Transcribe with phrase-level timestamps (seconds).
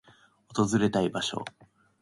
[0.57, 1.45] 訪れたい場所